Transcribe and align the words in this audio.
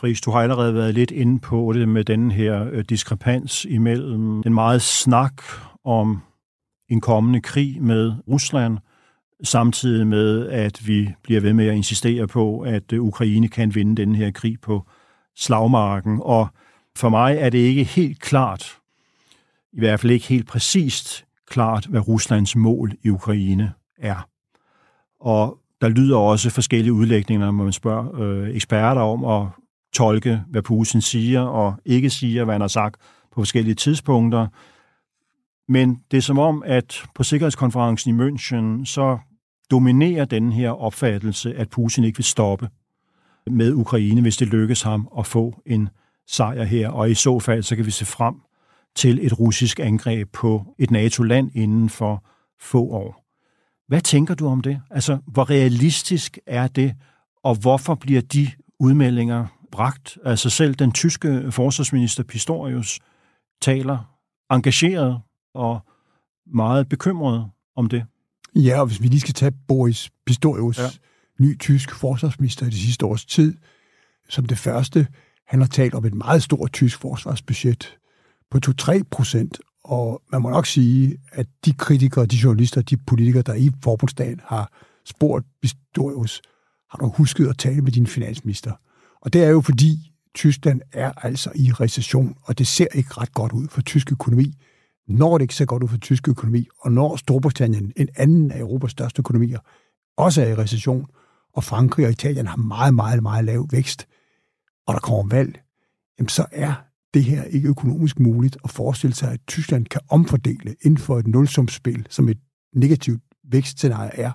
Friis, 0.00 0.20
du 0.20 0.30
har 0.30 0.40
allerede 0.40 0.74
været 0.74 0.94
lidt 0.94 1.10
inde 1.10 1.38
på 1.40 1.72
det 1.72 1.88
med 1.88 2.04
den 2.04 2.30
her 2.30 2.68
øh, 2.72 2.84
diskrepans 2.88 3.64
imellem 3.64 4.42
den 4.42 4.54
meget 4.54 4.82
snak 4.82 5.42
om 5.84 6.22
en 6.88 7.00
kommende 7.00 7.40
krig 7.40 7.82
med 7.82 8.12
Rusland, 8.28 8.78
samtidig 9.42 10.06
med, 10.06 10.48
at 10.48 10.86
vi 10.86 11.10
bliver 11.22 11.40
ved 11.40 11.52
med 11.52 11.66
at 11.66 11.74
insistere 11.74 12.26
på, 12.26 12.60
at 12.60 12.92
øh, 12.92 13.02
Ukraine 13.02 13.48
kan 13.48 13.74
vinde 13.74 13.96
den 13.96 14.14
her 14.14 14.30
krig 14.30 14.60
på 14.60 14.86
slagmarken. 15.36 16.18
Og 16.22 16.48
for 16.96 17.08
mig 17.08 17.36
er 17.36 17.50
det 17.50 17.58
ikke 17.58 17.84
helt 17.84 18.20
klart, 18.20 18.78
i 19.72 19.78
hvert 19.78 20.00
fald 20.00 20.12
ikke 20.12 20.26
helt 20.26 20.46
præcist 20.46 21.24
klart, 21.46 21.86
hvad 21.86 22.08
Ruslands 22.08 22.56
mål 22.56 22.92
i 23.02 23.08
Ukraine 23.08 23.72
er. 23.98 24.28
Og 25.20 25.58
der 25.80 25.88
lyder 25.88 26.16
også 26.16 26.50
forskellige 26.50 26.92
udlægninger, 26.92 27.46
når 27.46 27.64
man 27.64 27.72
spørger 27.72 28.20
øh, 28.20 28.56
eksperter 28.56 29.00
om 29.00 29.24
at 29.24 29.59
tolke, 29.92 30.42
hvad 30.48 30.62
Putin 30.62 31.00
siger 31.00 31.40
og 31.40 31.74
ikke 31.84 32.10
siger, 32.10 32.44
hvad 32.44 32.54
han 32.54 32.60
har 32.60 32.68
sagt 32.68 33.00
på 33.32 33.40
forskellige 33.40 33.74
tidspunkter. 33.74 34.46
Men 35.68 36.00
det 36.10 36.16
er 36.16 36.22
som 36.22 36.38
om, 36.38 36.62
at 36.66 37.02
på 37.14 37.22
Sikkerhedskonferencen 37.22 38.20
i 38.20 38.22
München, 38.22 38.84
så 38.84 39.18
dominerer 39.70 40.24
den 40.24 40.52
her 40.52 40.70
opfattelse, 40.70 41.54
at 41.54 41.70
Putin 41.70 42.04
ikke 42.04 42.16
vil 42.16 42.24
stoppe 42.24 42.68
med 43.46 43.72
Ukraine, 43.72 44.20
hvis 44.20 44.36
det 44.36 44.48
lykkes 44.48 44.82
ham 44.82 45.08
at 45.18 45.26
få 45.26 45.62
en 45.66 45.88
sejr 46.28 46.64
her. 46.64 46.88
Og 46.88 47.10
i 47.10 47.14
så 47.14 47.38
fald, 47.38 47.62
så 47.62 47.76
kan 47.76 47.86
vi 47.86 47.90
se 47.90 48.04
frem 48.04 48.34
til 48.96 49.26
et 49.26 49.40
russisk 49.40 49.80
angreb 49.80 50.32
på 50.32 50.74
et 50.78 50.90
NATO-land 50.90 51.50
inden 51.54 51.88
for 51.88 52.24
få 52.60 52.82
år. 52.82 53.24
Hvad 53.88 54.00
tænker 54.00 54.34
du 54.34 54.46
om 54.46 54.60
det? 54.60 54.80
Altså, 54.90 55.18
hvor 55.26 55.50
realistisk 55.50 56.38
er 56.46 56.66
det, 56.66 56.94
og 57.42 57.54
hvorfor 57.54 57.94
bliver 57.94 58.20
de 58.20 58.50
udmeldinger 58.78 59.46
bragt? 59.72 60.18
Altså 60.24 60.50
selv 60.50 60.74
den 60.74 60.92
tyske 60.92 61.52
forsvarsminister 61.52 62.22
Pistorius 62.22 63.00
taler 63.62 64.16
engageret 64.50 65.20
og 65.54 65.80
meget 66.46 66.88
bekymret 66.88 67.50
om 67.76 67.88
det. 67.88 68.04
Ja, 68.54 68.80
og 68.80 68.86
hvis 68.86 69.02
vi 69.02 69.06
lige 69.06 69.20
skal 69.20 69.34
tage 69.34 69.52
Boris 69.68 70.10
Pistorius, 70.26 70.78
ja. 70.78 70.88
ny 71.40 71.58
tysk 71.58 71.94
forsvarsminister 71.94 72.66
i 72.66 72.70
de 72.70 72.78
sidste 72.78 73.06
års 73.06 73.24
tid, 73.24 73.56
som 74.28 74.46
det 74.46 74.58
første, 74.58 75.06
han 75.46 75.60
har 75.60 75.66
talt 75.66 75.94
om 75.94 76.04
et 76.04 76.14
meget 76.14 76.42
stort 76.42 76.72
tysk 76.72 77.00
forsvarsbudget 77.00 77.98
på 78.50 78.58
2-3 78.66 79.02
procent, 79.10 79.60
og 79.84 80.22
man 80.32 80.42
må 80.42 80.50
nok 80.50 80.66
sige, 80.66 81.16
at 81.32 81.46
de 81.64 81.72
kritikere, 81.72 82.26
de 82.26 82.36
journalister, 82.36 82.82
de 82.82 82.96
politikere, 82.96 83.42
der 83.42 83.54
i 83.54 83.70
forbundsdagen 83.84 84.40
har 84.44 84.72
spurgt 85.04 85.46
Pistorius, 85.62 86.42
har 86.90 86.98
du 86.98 87.08
husket 87.16 87.48
at 87.48 87.58
tale 87.58 87.80
med 87.80 87.92
din 87.92 88.06
finansminister? 88.06 88.72
Og 89.22 89.32
det 89.32 89.44
er 89.44 89.48
jo 89.48 89.60
fordi, 89.60 90.12
Tyskland 90.34 90.80
er 90.92 91.12
altså 91.12 91.52
i 91.54 91.72
recession, 91.72 92.36
og 92.42 92.58
det 92.58 92.66
ser 92.66 92.86
ikke 92.94 93.10
ret 93.12 93.34
godt 93.34 93.52
ud 93.52 93.68
for 93.68 93.80
tysk 93.80 94.12
økonomi. 94.12 94.54
Når 95.08 95.38
det 95.38 95.42
ikke 95.42 95.54
ser 95.54 95.64
godt 95.64 95.82
ud 95.82 95.88
for 95.88 95.96
tysk 95.96 96.28
økonomi, 96.28 96.68
og 96.80 96.92
når 96.92 97.16
Storbritannien, 97.16 97.92
en 97.96 98.08
anden 98.16 98.52
af 98.52 98.58
Europas 98.58 98.90
største 98.90 99.20
økonomier, 99.20 99.58
også 100.16 100.42
er 100.42 100.46
i 100.46 100.54
recession, 100.54 101.06
og 101.54 101.64
Frankrig 101.64 102.06
og 102.06 102.12
Italien 102.12 102.46
har 102.46 102.56
meget, 102.56 102.94
meget, 102.94 103.22
meget 103.22 103.44
lav 103.44 103.68
vækst, 103.70 104.06
og 104.86 104.94
der 104.94 105.00
kommer 105.00 105.36
valg, 105.36 105.60
jamen 106.18 106.28
så 106.28 106.46
er 106.52 106.72
det 107.14 107.24
her 107.24 107.44
ikke 107.44 107.68
økonomisk 107.68 108.20
muligt 108.20 108.56
at 108.64 108.70
forestille 108.70 109.14
sig, 109.14 109.32
at 109.32 109.40
Tyskland 109.46 109.86
kan 109.86 110.00
omfordele 110.08 110.76
inden 110.82 110.98
for 110.98 111.18
et 111.18 111.26
nulsumsspil, 111.26 112.06
som 112.10 112.28
et 112.28 112.38
negativt 112.74 113.22
vækstscenarie 113.44 114.14
er, 114.14 114.32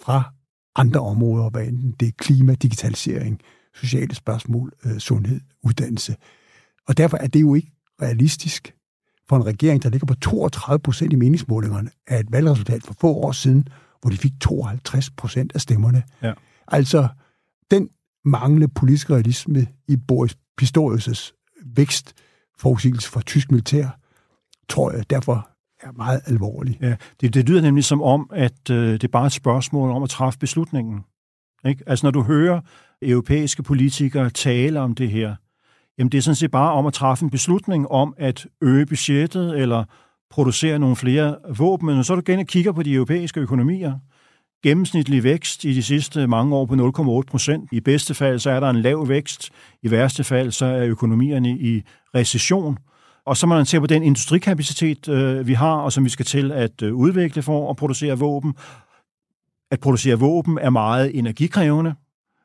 fra 0.00 0.34
andre 0.76 1.00
områder, 1.00 1.50
hvad 1.50 1.66
enten 1.66 1.94
det 2.00 2.08
er 2.08 2.12
klima, 2.18 2.54
digitalisering, 2.54 3.40
sociale 3.74 4.14
spørgsmål, 4.14 4.72
øh, 4.84 4.98
sundhed, 4.98 5.40
uddannelse. 5.62 6.16
Og 6.88 6.96
derfor 6.96 7.16
er 7.16 7.26
det 7.26 7.40
jo 7.40 7.54
ikke 7.54 7.72
realistisk 8.02 8.74
for 9.28 9.36
en 9.36 9.46
regering, 9.46 9.82
der 9.82 9.88
ligger 9.88 10.06
på 10.06 10.14
32 10.14 10.78
procent 10.78 11.12
i 11.12 11.16
meningsmålingerne, 11.16 11.90
af 12.06 12.20
et 12.20 12.32
valgresultat 12.32 12.82
for 12.82 12.94
få 13.00 13.08
år 13.14 13.32
siden, 13.32 13.68
hvor 14.00 14.10
de 14.10 14.16
fik 14.16 14.32
52 14.40 15.10
procent 15.10 15.52
af 15.54 15.60
stemmerne. 15.60 16.02
Ja. 16.22 16.32
Altså, 16.68 17.08
den 17.70 17.88
manglende 18.24 18.68
politisk 18.68 19.10
realisme 19.10 19.66
i 19.88 19.96
Boris 19.96 20.36
Pistorius' 20.62 21.32
vækstforudsigelse 21.76 23.10
for 23.10 23.20
tysk 23.20 23.50
militær, 23.50 23.98
tror 24.68 24.92
jeg 24.92 25.10
derfor 25.10 25.48
er 25.82 25.92
meget 25.92 26.20
alvorlig. 26.26 26.78
Ja, 26.80 26.96
det, 27.20 27.34
det 27.34 27.48
lyder 27.48 27.60
nemlig 27.60 27.84
som 27.84 28.02
om, 28.02 28.30
at 28.32 28.70
øh, 28.70 28.92
det 28.92 29.04
er 29.04 29.08
bare 29.08 29.26
et 29.26 29.32
spørgsmål 29.32 29.90
om 29.90 30.02
at 30.02 30.10
træffe 30.10 30.38
beslutningen. 30.38 31.00
Ikke? 31.66 31.84
Altså 31.86 32.06
når 32.06 32.10
du 32.10 32.22
hører 32.22 32.60
europæiske 33.02 33.62
politikere 33.62 34.30
tale 34.30 34.80
om 34.80 34.94
det 34.94 35.10
her, 35.10 35.34
jamen 35.98 36.12
det 36.12 36.18
er 36.18 36.22
sådan 36.22 36.36
set 36.36 36.50
bare 36.50 36.72
om 36.72 36.86
at 36.86 36.92
træffe 36.92 37.24
en 37.24 37.30
beslutning 37.30 37.90
om 37.90 38.14
at 38.18 38.46
øge 38.60 38.86
budgettet 38.86 39.60
eller 39.60 39.84
producere 40.30 40.78
nogle 40.78 40.96
flere 40.96 41.36
våben. 41.58 41.86
Men 41.86 41.94
når 41.96 42.02
så 42.02 42.14
du 42.14 42.22
igen 42.28 42.46
kigger 42.46 42.72
på 42.72 42.82
de 42.82 42.94
europæiske 42.94 43.40
økonomier, 43.40 43.98
gennemsnitlig 44.64 45.22
vækst 45.22 45.64
i 45.64 45.74
de 45.74 45.82
sidste 45.82 46.26
mange 46.26 46.56
år 46.56 46.66
på 46.66 46.74
0,8 46.74 47.30
procent. 47.30 47.68
I 47.72 47.80
bedste 47.80 48.14
fald 48.14 48.38
så 48.38 48.50
er 48.50 48.60
der 48.60 48.70
en 48.70 48.80
lav 48.80 49.08
vækst. 49.08 49.50
I 49.82 49.90
værste 49.90 50.24
fald 50.24 50.50
så 50.50 50.66
er 50.66 50.84
økonomierne 50.84 51.50
i 51.50 51.82
recession. 52.14 52.78
Og 53.26 53.36
så 53.36 53.46
må 53.46 53.54
man 53.54 53.66
se 53.66 53.80
på 53.80 53.86
den 53.86 54.02
industrikapacitet, 54.02 55.08
øh, 55.08 55.46
vi 55.46 55.52
har, 55.52 55.74
og 55.74 55.92
som 55.92 56.04
vi 56.04 56.08
skal 56.08 56.26
til 56.26 56.52
at 56.52 56.82
øh, 56.82 56.94
udvikle 56.94 57.42
for 57.42 57.70
at 57.70 57.76
producere 57.76 58.18
våben. 58.18 58.54
At 59.70 59.80
producere 59.80 60.18
våben 60.18 60.58
er 60.58 60.70
meget 60.70 61.18
energikrævende. 61.18 61.94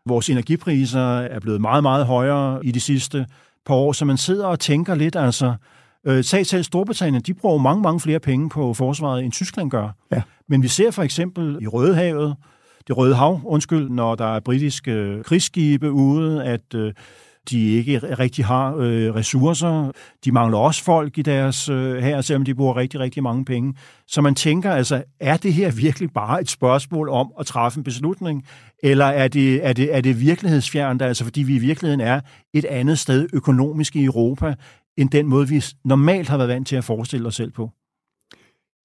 Vores 0.05 0.29
energipriser 0.29 1.17
er 1.17 1.39
blevet 1.39 1.61
meget, 1.61 1.83
meget 1.83 2.05
højere 2.05 2.65
i 2.65 2.71
de 2.71 2.79
sidste 2.79 3.25
par 3.65 3.73
år, 3.73 3.91
så 3.91 4.05
man 4.05 4.17
sidder 4.17 4.45
og 4.45 4.59
tænker 4.59 4.95
lidt, 4.95 5.15
altså, 5.15 5.55
Øh, 6.07 6.23
sag 6.23 6.45
selv 6.45 6.63
Storbritannien, 6.63 7.21
de 7.21 7.33
bruger 7.33 7.57
mange, 7.57 7.81
mange 7.81 7.99
flere 7.99 8.19
penge 8.19 8.49
på 8.49 8.73
forsvaret, 8.73 9.23
end 9.23 9.31
Tyskland 9.31 9.71
gør. 9.71 9.89
Ja. 10.11 10.21
Men 10.47 10.63
vi 10.63 10.67
ser 10.67 10.91
for 10.91 11.03
eksempel 11.03 11.57
i 11.61 11.67
Rødehavet, 11.67 12.35
det 12.87 12.97
Røde 12.97 13.15
Hav, 13.15 13.41
undskyld, 13.45 13.89
når 13.89 14.15
der 14.15 14.35
er 14.35 14.39
britiske 14.39 15.23
krigsskibe 15.23 15.91
ude, 15.91 16.43
at 16.43 16.73
øh, 16.75 16.93
de 17.49 17.69
ikke 17.69 17.99
rigtig 17.99 18.45
har 18.45 18.75
øh, 18.75 19.15
ressourcer. 19.15 19.91
De 20.25 20.31
mangler 20.31 20.57
også 20.57 20.83
folk 20.83 21.17
i 21.17 21.21
deres 21.21 21.69
øh, 21.69 21.97
her, 21.97 22.21
selvom 22.21 22.45
de 22.45 22.55
bruger 22.55 22.75
rigtig, 22.75 22.99
rigtig 22.99 23.23
mange 23.23 23.45
penge. 23.45 23.73
Så 24.07 24.21
man 24.21 24.35
tænker 24.35 24.71
altså, 24.71 25.03
er 25.19 25.37
det 25.37 25.53
her 25.53 25.71
virkelig 25.71 26.11
bare 26.11 26.41
et 26.41 26.49
spørgsmål 26.49 27.09
om 27.09 27.31
at 27.39 27.45
træffe 27.45 27.77
en 27.77 27.83
beslutning, 27.83 28.45
eller 28.83 29.05
er 29.05 29.27
det, 29.27 29.65
er 29.65 29.73
det, 29.73 29.95
er 29.95 30.01
det 30.01 30.21
virkelighedsfjernt, 30.21 31.01
altså 31.01 31.23
fordi 31.23 31.43
vi 31.43 31.55
i 31.55 31.59
virkeligheden 31.59 32.01
er 32.01 32.21
et 32.53 32.65
andet 32.65 32.99
sted 32.99 33.27
økonomisk 33.33 33.95
i 33.95 34.03
Europa, 34.03 34.55
end 34.97 35.09
den 35.09 35.27
måde, 35.27 35.47
vi 35.47 35.63
normalt 35.85 36.29
har 36.29 36.37
været 36.37 36.49
vant 36.49 36.67
til 36.67 36.75
at 36.75 36.83
forestille 36.83 37.27
os 37.27 37.35
selv 37.35 37.51
på? 37.51 37.71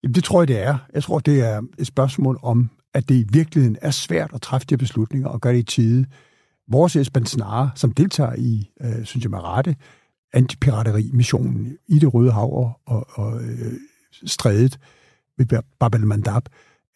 Jamen, 0.02 0.14
det 0.14 0.24
tror 0.24 0.40
jeg, 0.40 0.48
det 0.48 0.62
er. 0.62 0.78
Jeg 0.94 1.02
tror, 1.02 1.18
det 1.18 1.40
er 1.40 1.62
et 1.78 1.86
spørgsmål 1.86 2.38
om, 2.42 2.70
at 2.94 3.08
det 3.08 3.14
i 3.14 3.24
virkeligheden 3.32 3.76
er 3.82 3.90
svært 3.90 4.30
at 4.34 4.42
træffe 4.42 4.66
de 4.66 4.76
beslutninger 4.76 5.28
og 5.28 5.40
gøre 5.40 5.52
det 5.52 5.58
i 5.58 5.62
tide. 5.62 6.06
Vores 6.68 6.96
Esben 6.96 7.26
Snare, 7.26 7.70
som 7.74 7.92
deltager 7.92 8.34
i, 8.34 8.70
øh, 8.80 9.04
synes 9.04 9.24
jeg 9.24 9.30
med 9.30 9.44
rette, 9.44 9.76
antipirateri-missionen 10.32 11.78
i 11.88 11.98
det 11.98 12.14
Røde 12.14 12.32
Hav 12.32 12.56
og, 12.56 12.80
og, 12.86 13.06
og 13.14 13.42
øh, 13.42 13.72
strædet 14.24 14.78
ved 15.38 15.46
Bab 15.80 15.94
el-Mandab, 15.94 16.42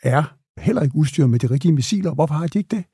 er 0.02 0.34
heller 0.58 0.82
ikke 0.82 0.96
udstyret 0.96 1.30
med 1.30 1.38
de 1.38 1.46
rigtige 1.46 1.72
missiler. 1.72 2.14
Hvorfor 2.14 2.34
har 2.34 2.46
de 2.46 2.58
ikke 2.58 2.76
det? 2.76 2.84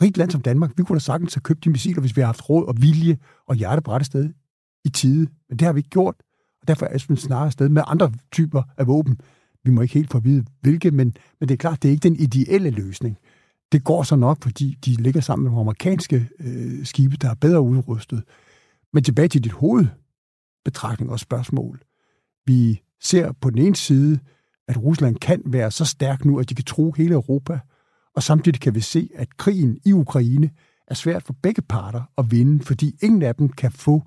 Rigt 0.00 0.16
land 0.16 0.30
som 0.30 0.40
Danmark, 0.40 0.70
vi 0.76 0.82
kunne 0.82 0.96
da 0.96 1.00
sagtens 1.00 1.34
have 1.34 1.40
købt 1.40 1.64
de 1.64 1.70
missiler, 1.70 2.00
hvis 2.00 2.16
vi 2.16 2.20
har 2.20 2.26
haft 2.26 2.50
råd 2.50 2.66
og 2.66 2.74
vilje 2.82 3.18
og 3.46 3.54
hjertebrætte 3.54 4.06
sted 4.06 4.30
i 4.84 4.88
tide. 4.88 5.28
Men 5.48 5.58
det 5.58 5.66
har 5.66 5.72
vi 5.72 5.78
ikke 5.78 5.90
gjort, 5.90 6.14
og 6.60 6.68
derfor 6.68 6.86
er 6.86 6.96
Esben 6.96 7.16
snarere 7.16 7.50
sted 7.50 7.68
med 7.68 7.82
andre 7.86 8.12
typer 8.32 8.62
af 8.76 8.86
våben. 8.86 9.20
Vi 9.64 9.70
må 9.70 9.82
ikke 9.82 9.94
helt 9.94 10.10
få 10.10 10.18
at 10.18 10.24
vide, 10.24 10.44
hvilke, 10.60 10.90
men, 10.90 11.16
men 11.40 11.48
det 11.48 11.54
er 11.54 11.58
klart, 11.58 11.82
det 11.82 11.88
er 11.88 11.92
ikke 11.92 12.08
den 12.08 12.16
ideelle 12.16 12.70
løsning. 12.70 13.18
Det 13.72 13.84
går 13.84 14.02
så 14.02 14.16
nok, 14.16 14.42
fordi 14.42 14.78
de 14.84 14.94
ligger 14.94 15.20
sammen 15.20 15.42
med 15.42 15.50
nogle 15.50 15.60
amerikanske 15.60 16.28
øh, 16.40 16.86
skibe, 16.86 17.16
der 17.16 17.30
er 17.30 17.34
bedre 17.34 17.60
udrustet. 17.60 18.22
Men 18.92 19.04
tilbage 19.04 19.28
til 19.28 19.44
dit 19.44 19.52
hovedbetragtning 19.52 21.10
og 21.10 21.20
spørgsmål. 21.20 21.82
Vi 22.46 22.82
ser 23.02 23.32
på 23.32 23.50
den 23.50 23.58
ene 23.58 23.76
side, 23.76 24.18
at 24.68 24.82
Rusland 24.82 25.16
kan 25.16 25.42
være 25.44 25.70
så 25.70 25.84
stærk 25.84 26.24
nu, 26.24 26.38
at 26.38 26.48
de 26.48 26.54
kan 26.54 26.64
tro 26.64 26.92
hele 26.92 27.14
Europa, 27.14 27.60
og 28.16 28.22
samtidig 28.22 28.60
kan 28.60 28.74
vi 28.74 28.80
se, 28.80 29.10
at 29.14 29.36
krigen 29.36 29.78
i 29.84 29.92
Ukraine 29.92 30.50
er 30.86 30.94
svært 30.94 31.22
for 31.22 31.32
begge 31.42 31.62
parter 31.62 32.02
at 32.18 32.30
vinde, 32.30 32.64
fordi 32.64 32.96
ingen 33.02 33.22
af 33.22 33.34
dem 33.34 33.48
kan 33.48 33.72
få 33.72 34.02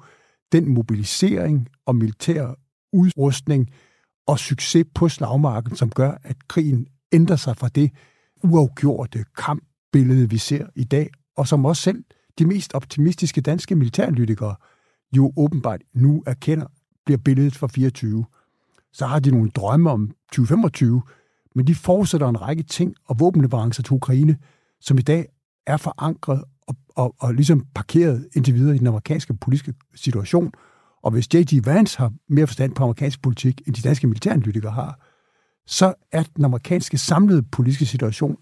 den 0.52 0.74
mobilisering 0.74 1.68
og 1.86 1.96
militær 1.96 2.56
udrustning 2.94 3.70
og 4.28 4.40
succes 4.40 4.86
på 4.96 5.10
slagmarken, 5.10 5.76
som 5.76 5.90
gør, 5.90 6.18
at 6.24 6.48
krigen 6.48 6.88
ændrer 7.12 7.36
sig 7.36 7.58
fra 7.58 7.68
det 7.68 7.92
uafgjorte 8.44 9.26
kampbillede, 9.38 10.30
vi 10.30 10.38
ser 10.38 10.68
i 10.76 10.84
dag, 10.84 11.10
og 11.38 11.48
som 11.48 11.66
også 11.66 11.82
selv 11.82 12.04
de 12.40 12.46
mest 12.46 12.74
optimistiske 12.74 13.42
danske 13.42 13.76
militærlytikere 13.76 14.56
jo 15.18 15.34
åbenbart 15.38 15.82
nu 15.94 16.24
erkender, 16.26 16.66
bliver 17.06 17.18
billedet 17.18 17.56
for 17.56 17.68
24. 17.68 18.26
Så 18.94 19.06
har 19.06 19.20
de 19.20 19.32
nogle 19.32 19.50
drømme 19.50 19.90
om 19.90 20.12
2025, 20.32 21.02
men 21.56 21.68
de 21.68 21.76
fortsætter 21.76 22.30
en 22.30 22.42
række 22.42 22.64
ting 22.64 22.96
og 23.08 23.20
våbenleverancer 23.20 23.84
til 23.84 23.94
Ukraine, 23.94 24.38
som 24.82 24.98
i 24.98 25.02
dag 25.02 25.26
er 25.68 25.78
forankret 25.78 26.44
og 26.68 26.76
og, 26.96 27.16
og 27.20 27.34
ligesom 27.34 27.66
parkeret 27.76 28.28
indtil 28.36 28.54
videre 28.54 28.76
i 28.76 28.80
den 28.80 28.88
amerikanske 28.88 29.34
politiske 29.34 29.74
situation. 29.96 30.52
Og 31.04 31.12
hvis 31.12 31.34
J.D. 31.34 31.66
Vance 31.66 31.98
har 31.98 32.14
mere 32.30 32.48
forstand 32.48 32.76
på 32.76 32.84
amerikansk 32.84 33.22
politik, 33.22 33.62
end 33.68 33.76
de 33.76 33.82
danske 33.82 34.08
militæranalytikere 34.08 34.72
har, 34.72 35.00
så 35.66 35.94
er 36.12 36.24
den 36.24 36.46
amerikanske 36.46 36.98
samlede 36.98 37.44
politiske 37.44 37.86
situation 37.86 38.38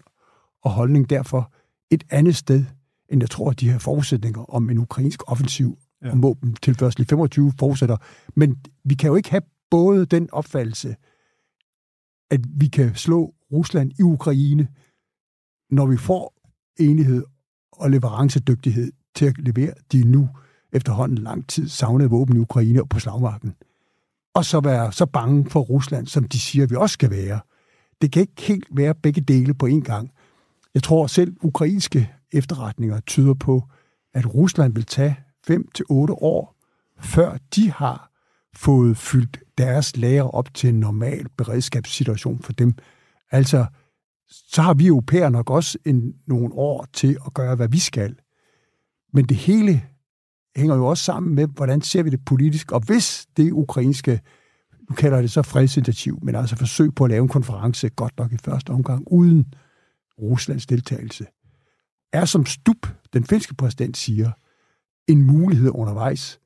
og 0.62 0.70
holdning 0.70 1.10
derfor 1.10 1.52
et 1.90 2.04
andet 2.10 2.36
sted, 2.36 2.64
end 3.08 3.22
jeg 3.22 3.30
tror, 3.30 3.50
at 3.50 3.60
de 3.60 3.70
her 3.70 3.78
forudsætninger 3.78 4.54
om 4.54 4.70
en 4.70 4.78
ukrainsk 4.78 5.30
offensiv 5.30 5.78
ja. 6.02 6.10
og 6.10 6.22
våbentilførsel 6.22 7.02
i 7.02 7.04
25 7.04 7.52
fortsætter. 7.58 7.96
Men 8.36 8.56
vi 8.84 8.94
kan 8.94 9.08
jo 9.08 9.16
ikke 9.16 9.30
have 9.30 9.42
både 9.70 10.06
den 10.06 10.28
opfattelse, 10.32 10.96
at 12.30 12.40
vi 12.60 12.68
kan 12.68 12.94
slå 12.94 13.34
Rusland 13.52 13.92
i 13.98 14.02
Ukraine, 14.02 14.68
når 15.70 15.86
vi 15.86 15.96
får 15.96 16.34
enighed 16.78 17.24
og 17.72 17.90
leverancedygtighed 17.90 18.92
til 19.14 19.26
at 19.26 19.38
levere 19.38 19.72
de 19.92 20.04
nu 20.04 20.28
efterhånden 20.72 21.18
lang 21.18 21.48
tid 21.48 21.68
savnede 21.68 22.10
våben 22.10 22.36
i 22.36 22.40
Ukraine 22.40 22.82
og 22.82 22.88
på 22.88 22.98
slagmarken. 22.98 23.54
Og 24.34 24.44
så 24.44 24.60
være 24.60 24.92
så 24.92 25.06
bange 25.06 25.50
for 25.50 25.60
Rusland, 25.60 26.06
som 26.06 26.24
de 26.24 26.38
siger, 26.38 26.66
vi 26.66 26.74
også 26.74 26.92
skal 26.92 27.10
være. 27.10 27.40
Det 28.02 28.12
kan 28.12 28.22
ikke 28.22 28.42
helt 28.42 28.68
være 28.72 28.94
begge 28.94 29.20
dele 29.20 29.54
på 29.54 29.66
én 29.66 29.80
gang. 29.80 30.10
Jeg 30.74 30.82
tror 30.82 31.06
selv 31.06 31.36
ukrainske 31.42 32.10
efterretninger 32.32 33.00
tyder 33.00 33.34
på, 33.34 33.64
at 34.14 34.34
Rusland 34.34 34.74
vil 34.74 34.86
tage 34.86 35.16
5 35.46 35.68
til 35.74 35.84
otte 35.88 36.14
år, 36.14 36.56
før 37.00 37.36
de 37.54 37.70
har 37.70 38.10
fået 38.54 38.96
fyldt 38.96 39.38
deres 39.58 39.96
lager 39.96 40.22
op 40.22 40.54
til 40.54 40.68
en 40.68 40.80
normal 40.80 41.28
beredskabssituation 41.38 42.42
for 42.42 42.52
dem. 42.52 42.74
Altså, 43.30 43.66
så 44.28 44.62
har 44.62 44.74
vi 44.74 44.86
europæer 44.86 45.28
nok 45.28 45.50
også 45.50 45.78
en, 45.86 46.14
nogle 46.26 46.54
år 46.54 46.86
til 46.92 47.18
at 47.26 47.34
gøre, 47.34 47.54
hvad 47.56 47.68
vi 47.68 47.78
skal. 47.78 48.16
Men 49.12 49.24
det 49.24 49.36
hele 49.36 49.84
hænger 50.60 50.76
jo 50.76 50.86
også 50.86 51.04
sammen 51.04 51.34
med, 51.34 51.46
hvordan 51.46 51.80
ser 51.80 52.02
vi 52.02 52.10
det 52.10 52.24
politisk, 52.24 52.72
og 52.72 52.80
hvis 52.80 53.26
det 53.36 53.52
ukrainske, 53.52 54.20
nu 54.90 54.94
kalder 54.94 55.20
det 55.20 55.30
så 55.30 55.42
fredsinitiativ, 55.42 56.18
men 56.22 56.34
altså 56.34 56.56
forsøg 56.56 56.94
på 56.94 57.04
at 57.04 57.10
lave 57.10 57.22
en 57.22 57.28
konference 57.28 57.88
godt 57.88 58.18
nok 58.18 58.32
i 58.32 58.36
første 58.36 58.70
omgang, 58.70 59.04
uden 59.06 59.54
Ruslands 60.18 60.66
deltagelse, 60.66 61.26
er 62.12 62.24
som 62.24 62.46
stup, 62.46 62.86
den 63.12 63.24
finske 63.24 63.54
præsident 63.54 63.96
siger, 63.96 64.30
en 65.08 65.22
mulighed 65.22 65.70
undervejs, 65.74 66.40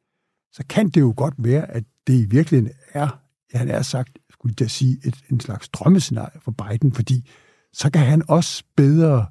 så 0.52 0.64
kan 0.69 0.88
det 0.88 1.00
jo 1.00 1.14
godt 1.16 1.34
være, 1.38 1.70
at 1.70 1.84
det 2.06 2.14
i 2.14 2.25
virkeligheden 2.25 2.72
er, 2.93 3.20
ja, 3.55 3.58
han 3.58 3.69
er 3.69 3.82
sagt, 3.82 4.19
skulle 4.31 4.55
jeg 4.61 4.70
sige, 4.70 4.99
et, 5.05 5.16
en 5.31 5.40
slags 5.40 5.69
drømmescenarie 5.69 6.40
for 6.40 6.50
Biden, 6.50 6.93
fordi 6.93 7.31
så 7.72 7.90
kan 7.90 8.06
han 8.06 8.22
også 8.28 8.64
bedre 8.76 9.26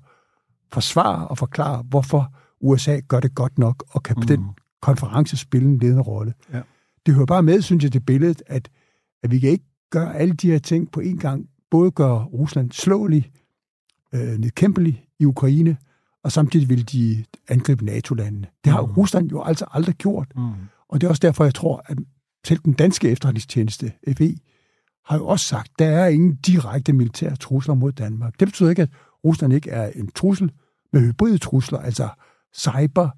forsvare 0.73 1.27
og 1.27 1.37
forklare, 1.37 1.83
hvorfor 1.89 2.33
USA 2.61 2.99
gør 3.07 3.19
det 3.19 3.35
godt 3.35 3.57
nok, 3.57 3.83
og 3.89 4.03
kan 4.03 4.15
på 4.15 4.21
mm. 4.21 4.27
den 4.27 4.45
konference 4.83 5.37
spille 5.37 5.67
en 5.67 5.77
ledende 5.77 6.01
rolle. 6.01 6.33
Ja. 6.53 6.61
Det 7.05 7.13
hører 7.13 7.25
bare 7.25 7.43
med, 7.43 7.61
synes 7.61 7.83
jeg, 7.83 7.91
til 7.91 7.99
billedet, 7.99 8.43
at, 8.47 8.69
at 9.23 9.31
vi 9.31 9.39
kan 9.39 9.49
ikke 9.49 9.65
gøre 9.89 10.15
alle 10.15 10.33
de 10.33 10.51
her 10.51 10.59
ting 10.59 10.91
på 10.91 10.99
én 10.99 11.17
gang. 11.17 11.49
Både 11.71 11.91
gøre 11.91 12.23
Rusland 12.23 12.71
slåelig, 12.71 13.31
øh, 14.13 14.37
nedkæmpelig 14.37 15.05
i 15.19 15.25
Ukraine, 15.25 15.77
og 16.23 16.31
samtidig 16.31 16.69
vil 16.69 16.91
de 16.91 17.25
angribe 17.47 17.85
NATO-landene. 17.85 18.47
Det 18.63 18.71
har 18.71 18.81
mm. 18.81 18.91
Rusland 18.91 19.29
jo 19.29 19.43
altså 19.43 19.65
aldrig 19.71 19.95
gjort. 19.95 20.27
Mm. 20.35 20.51
Og 20.89 21.01
det 21.01 21.07
er 21.07 21.09
også 21.09 21.19
derfor, 21.19 21.43
jeg 21.43 21.55
tror, 21.55 21.83
at 21.85 21.97
selv 22.45 22.59
den 22.65 22.73
danske 22.73 23.09
efterretningstjeneste, 23.09 23.91
FE, 24.17 24.35
har 25.05 25.17
jo 25.17 25.27
også 25.27 25.45
sagt, 25.45 25.71
at 25.71 25.79
der 25.79 25.85
er 25.87 26.07
ingen 26.07 26.35
direkte 26.35 26.93
militære 26.93 27.35
trusler 27.35 27.75
mod 27.75 27.91
Danmark. 27.91 28.39
Det 28.39 28.47
betyder 28.47 28.69
ikke, 28.69 28.81
at 28.81 28.89
Rusland 29.23 29.53
ikke 29.53 29.69
er 29.69 29.91
en 29.95 30.11
trussel 30.11 30.51
med 30.93 31.01
hybride 31.01 31.37
trusler, 31.37 31.79
altså 31.79 32.09
cyber, 32.55 33.09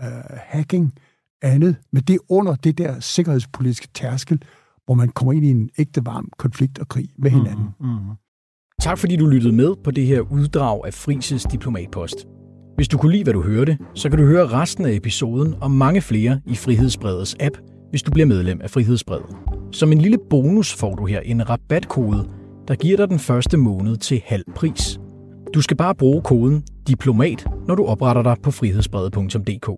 øh, 0.00 0.36
hacking, 0.36 0.94
andet, 1.42 1.76
men 1.92 2.02
det 2.02 2.14
er 2.14 2.18
under 2.28 2.54
det 2.54 2.78
der 2.78 3.00
sikkerhedspolitiske 3.00 3.88
tærskel, 3.94 4.42
hvor 4.84 4.94
man 4.94 5.08
kommer 5.08 5.32
ind 5.32 5.44
i 5.44 5.50
en 5.50 5.70
ægte 5.78 6.06
varm 6.06 6.28
konflikt 6.38 6.78
og 6.78 6.88
krig 6.88 7.08
med 7.18 7.30
hinanden. 7.30 7.68
Mm, 7.80 7.86
mm. 7.86 7.96
Tak 8.80 8.98
fordi 8.98 9.16
du 9.16 9.26
lyttede 9.26 9.54
med 9.54 9.74
på 9.84 9.90
det 9.90 10.06
her 10.06 10.20
uddrag 10.20 10.86
af 10.86 10.94
Frises 10.94 11.42
Diplomatpost. 11.42 12.26
Hvis 12.76 12.88
du 12.88 12.98
kunne 12.98 13.12
lide, 13.12 13.24
hvad 13.24 13.32
du 13.32 13.42
hørte, 13.42 13.78
så 13.94 14.08
kan 14.08 14.18
du 14.18 14.24
høre 14.24 14.46
resten 14.46 14.84
af 14.84 14.92
episoden 14.92 15.54
og 15.60 15.70
mange 15.70 16.00
flere 16.00 16.40
i 16.46 16.54
Frihedsbredets 16.54 17.36
app, 17.40 17.56
hvis 17.90 18.02
du 18.02 18.10
bliver 18.10 18.26
medlem 18.26 18.60
af 18.60 18.70
Frihedsbredet. 18.70 19.36
Som 19.72 19.92
en 19.92 20.00
lille 20.00 20.18
bonus 20.30 20.74
får 20.74 20.94
du 20.94 21.06
her 21.06 21.20
en 21.20 21.50
rabatkode, 21.50 22.28
der 22.68 22.74
giver 22.74 22.96
dig 22.96 23.08
den 23.08 23.18
første 23.18 23.56
måned 23.56 23.96
til 23.96 24.22
halv 24.26 24.44
pris. 24.56 25.00
Du 25.54 25.60
skal 25.60 25.76
bare 25.76 25.94
bruge 25.94 26.22
koden 26.22 26.64
DIPLOMAT, 26.88 27.46
når 27.66 27.74
du 27.74 27.84
opretter 27.84 28.22
dig 28.22 28.36
på 28.42 28.50
frihedsbredet.dk. 28.50 29.70